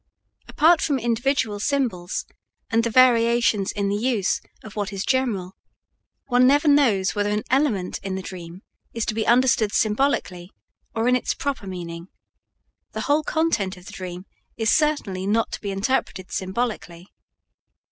[0.47, 2.25] Apart from individual symbols
[2.71, 5.55] and the variations in the use of what is general,
[6.25, 8.63] one never knows whether an element in the dream
[8.95, 10.49] is to be understood symbolically
[10.95, 12.07] or in its proper meaning;
[12.93, 14.25] the whole content of the dream
[14.57, 17.05] is certainly not to be interpreted symbolically.